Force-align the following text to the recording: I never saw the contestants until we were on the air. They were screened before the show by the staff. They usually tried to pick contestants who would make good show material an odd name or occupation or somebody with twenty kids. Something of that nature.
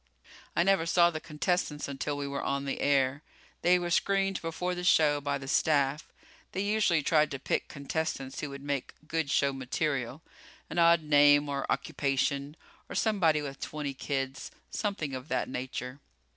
I 0.55 0.63
never 0.63 0.87
saw 0.87 1.11
the 1.11 1.19
contestants 1.19 1.87
until 1.87 2.17
we 2.17 2.27
were 2.27 2.41
on 2.41 2.65
the 2.65 2.79
air. 2.81 3.21
They 3.61 3.77
were 3.77 3.91
screened 3.91 4.41
before 4.41 4.73
the 4.73 4.83
show 4.83 5.21
by 5.21 5.37
the 5.37 5.47
staff. 5.47 6.11
They 6.53 6.61
usually 6.63 7.03
tried 7.03 7.29
to 7.29 7.37
pick 7.37 7.67
contestants 7.67 8.39
who 8.39 8.49
would 8.49 8.63
make 8.63 8.95
good 9.07 9.29
show 9.29 9.53
material 9.53 10.23
an 10.71 10.79
odd 10.79 11.03
name 11.03 11.47
or 11.49 11.71
occupation 11.71 12.55
or 12.89 12.95
somebody 12.95 13.43
with 13.43 13.59
twenty 13.59 13.93
kids. 13.93 14.49
Something 14.71 15.13
of 15.13 15.27
that 15.27 15.47
nature. 15.47 15.99